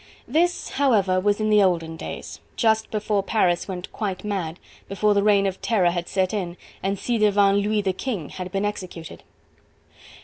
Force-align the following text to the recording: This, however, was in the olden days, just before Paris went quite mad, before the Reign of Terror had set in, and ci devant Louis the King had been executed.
This, 0.27 0.69
however, 0.69 1.19
was 1.19 1.39
in 1.39 1.51
the 1.51 1.61
olden 1.61 1.95
days, 1.95 2.39
just 2.55 2.89
before 2.89 3.21
Paris 3.21 3.67
went 3.67 3.91
quite 3.91 4.23
mad, 4.23 4.57
before 4.89 5.13
the 5.13 5.21
Reign 5.21 5.45
of 5.45 5.61
Terror 5.61 5.91
had 5.91 6.07
set 6.07 6.33
in, 6.33 6.57
and 6.81 6.97
ci 6.97 7.19
devant 7.19 7.59
Louis 7.61 7.83
the 7.83 7.93
King 7.93 8.29
had 8.29 8.51
been 8.51 8.65
executed. 8.65 9.21